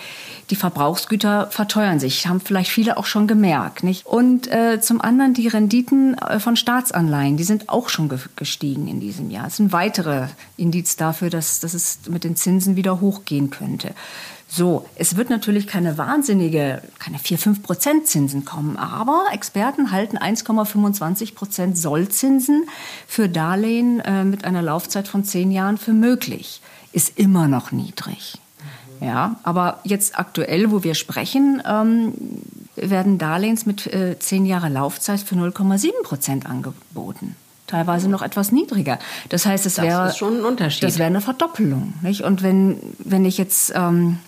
[0.49, 3.83] die Verbrauchsgüter verteuern sich, haben vielleicht viele auch schon gemerkt.
[3.83, 4.05] Nicht?
[4.05, 9.01] Und äh, zum anderen die Renditen äh, von Staatsanleihen, die sind auch schon gestiegen in
[9.01, 9.43] diesem Jahr.
[9.43, 13.93] Das ist ein weiterer Indiz dafür, dass, dass es mit den Zinsen wieder hochgehen könnte.
[14.55, 20.17] So, es wird natürlich keine wahnsinnige, keine 4, 5 Prozent Zinsen kommen, aber Experten halten
[20.17, 22.63] 1,25 Prozent Sollzinsen
[23.05, 26.61] für Darlehen äh, mit einer Laufzeit von 10 Jahren für möglich.
[26.93, 28.37] Ist immer noch niedrig.
[29.01, 32.13] Ja, aber jetzt aktuell, wo wir sprechen, ähm,
[32.77, 37.35] werden Darlehens mit äh, 10 Jahre Laufzeit für 0,7 Prozent angeboten
[37.67, 38.99] teilweise noch etwas niedriger.
[39.29, 40.83] Das heißt, es wäre schon ein Unterschied.
[40.83, 41.95] Das wäre eine Verdoppelung.
[42.03, 42.21] Nicht?
[42.21, 44.19] Und wenn, wenn ich jetzt ähm,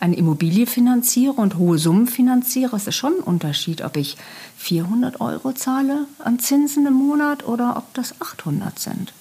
[0.00, 4.16] eine Immobilie finanziere und hohe Summen finanziere, ist es schon ein Unterschied, ob ich
[4.56, 9.12] 400 Euro zahle an Zinsen im Monat oder ob das 800 sind.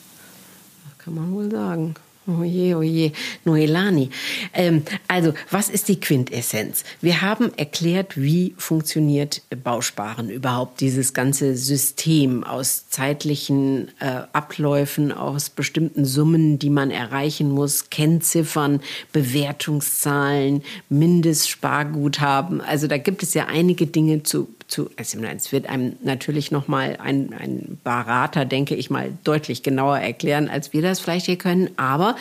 [0.90, 1.96] Das kann man wohl sagen.
[2.28, 3.12] Oje, oje,
[3.44, 4.10] Noelani.
[4.52, 6.84] Ähm, also, was ist die Quintessenz?
[7.00, 15.52] Wir haben erklärt, wie funktioniert Bausparen überhaupt, dieses ganze System aus zeitlichen äh, Abläufen, aus
[15.52, 22.60] bestimmten Summen, die man erreichen muss, Kennziffern, Bewertungszahlen, Mindestsparguthaben.
[22.60, 26.98] Also, da gibt es ja einige Dinge zu zu, also es wird einem natürlich nochmal
[27.02, 31.70] ein, ein Berater, denke ich mal, deutlich genauer erklären, als wir das vielleicht hier können.
[31.78, 32.16] Aber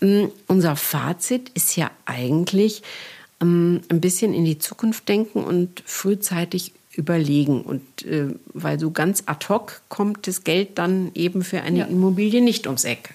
[0.00, 2.82] mh, mm, unser Fazit ist ja eigentlich
[3.40, 7.62] mh, mm, ein bisschen in die Zukunft denken und frühzeitig überlegen.
[7.62, 11.84] Und äh, weil so ganz ad hoc kommt das Geld dann eben für eine ja.
[11.86, 13.14] Immobilie nicht ums Eck.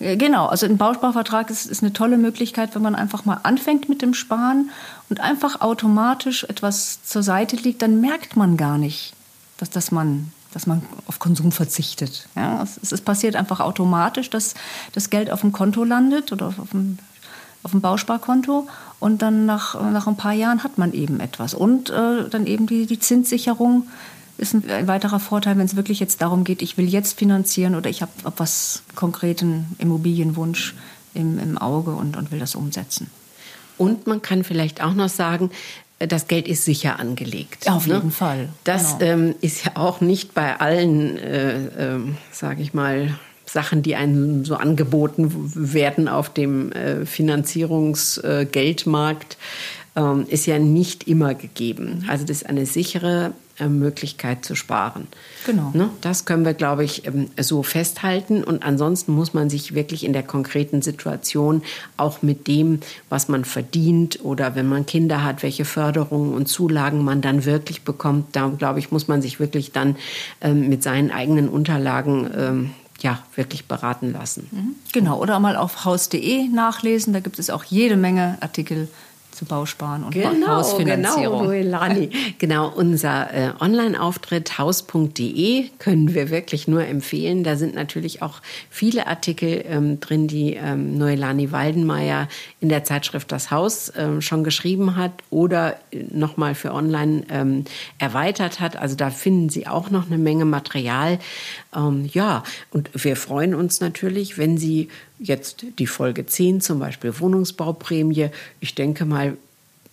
[0.00, 4.00] Genau, also ein Bausparvertrag ist, ist eine tolle Möglichkeit, wenn man einfach mal anfängt mit
[4.00, 4.70] dem Sparen
[5.10, 9.12] und einfach automatisch etwas zur Seite legt, dann merkt man gar nicht,
[9.58, 12.28] dass, dass, man, dass man auf Konsum verzichtet.
[12.34, 14.54] Ja, es, es passiert einfach automatisch, dass
[14.92, 16.98] das Geld auf dem Konto landet oder auf dem,
[17.62, 18.68] auf dem Bausparkonto
[19.00, 21.52] Und dann nach, nach ein paar Jahren hat man eben etwas.
[21.52, 23.86] Und äh, dann eben die, die Zinssicherung
[24.40, 27.74] ist ein, ein weiterer Vorteil, wenn es wirklich jetzt darum geht, ich will jetzt finanzieren
[27.74, 30.74] oder ich habe was konkreten Immobilienwunsch
[31.14, 33.10] im, im Auge und, und will das umsetzen.
[33.78, 35.50] Und man kann vielleicht auch noch sagen,
[35.98, 37.70] das Geld ist sicher angelegt.
[37.70, 37.94] Auf ne?
[37.94, 38.48] jeden Fall.
[38.64, 39.12] Das genau.
[39.12, 42.00] ähm, ist ja auch nicht bei allen, äh, äh,
[42.32, 49.36] sage ich mal, Sachen, die einem so angeboten werden auf dem äh, Finanzierungsgeldmarkt,
[49.96, 52.04] ähm, ist ja nicht immer gegeben.
[52.08, 55.06] Also das ist eine sichere äh, Möglichkeit zu sparen.
[55.44, 55.70] Genau.
[55.74, 55.90] Ne?
[56.00, 58.42] Das können wir, glaube ich, ähm, so festhalten.
[58.42, 61.62] Und ansonsten muss man sich wirklich in der konkreten Situation
[61.96, 67.04] auch mit dem, was man verdient oder wenn man Kinder hat, welche Förderungen und Zulagen
[67.04, 69.96] man dann wirklich bekommt, da, glaube ich, muss man sich wirklich dann
[70.40, 72.70] ähm, mit seinen eigenen Unterlagen ähm,
[73.02, 74.48] ja, wirklich beraten lassen.
[74.50, 74.74] Mhm.
[74.92, 78.88] Genau, oder mal auf haus.de nachlesen, da gibt es auch jede Menge Artikel
[79.32, 81.40] zu Bausparen und genau, Hausfinanzierung.
[81.40, 82.10] Genau, Noelani.
[82.38, 87.44] genau, unser äh, Online-Auftritt haus.de können wir wirklich nur empfehlen.
[87.44, 88.40] Da sind natürlich auch
[88.70, 92.28] viele Artikel ähm, drin, die ähm, Noelani Waldenmeier
[92.60, 97.64] in der Zeitschrift Das Haus ähm, schon geschrieben hat oder äh, nochmal für online ähm,
[97.98, 98.76] erweitert hat.
[98.76, 101.18] Also da finden Sie auch noch eine Menge Material.
[101.74, 104.88] Ähm, ja, und wir freuen uns natürlich, wenn Sie
[105.20, 108.30] jetzt die Folge 10 zum Beispiel Wohnungsbauprämie.
[108.60, 109.29] Ich denke mal,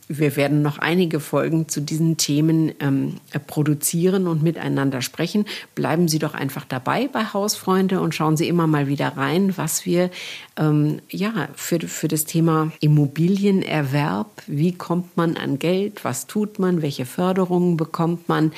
[0.08, 3.16] wir werden noch einige Folgen zu diesen Themen ähm,
[3.46, 5.46] produzieren und miteinander sprechen.
[5.76, 9.86] Bleiben Sie doch einfach dabei bei Hausfreunde und schauen Sie immer mal wieder rein, was
[9.86, 10.10] wir
[10.58, 16.82] ähm, ja, für, für das Thema Immobilienerwerb, wie kommt man an Geld, was tut man,
[16.82, 18.54] welche Förderungen bekommt man.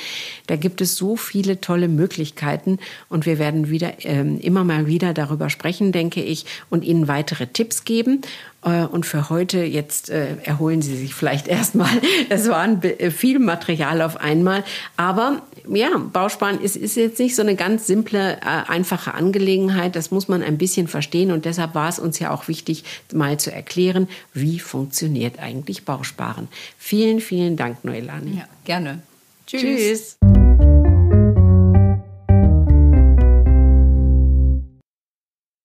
[0.48, 2.78] Da gibt es so viele tolle Möglichkeiten
[3.10, 7.48] und wir werden wieder ähm, immer mal wieder darüber sprechen, denke ich, und Ihnen weitere
[7.48, 8.22] Tipps geben.
[8.64, 11.90] Äh, und für heute, jetzt äh, erholen Sie sich vielleicht erstmal.
[12.30, 14.64] Es war äh, viel Material auf einmal.
[14.98, 19.96] Aber ja, Bausparen ist, ist jetzt nicht so eine ganz simple, einfache Angelegenheit.
[19.96, 21.32] Das muss man ein bisschen verstehen.
[21.32, 26.48] Und deshalb war es uns ja auch wichtig, mal zu erklären, wie funktioniert eigentlich Bausparen.
[26.78, 28.38] Vielen, vielen Dank, Noelani.
[28.38, 29.02] Ja, gerne.
[29.46, 29.62] Tschüss.
[29.62, 30.39] Tschüss.